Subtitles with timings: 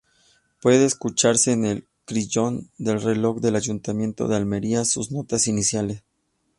[0.63, 6.01] Puede escucharse en el carillón del reloj del Ayuntamiento de Almería sus notas iniciales.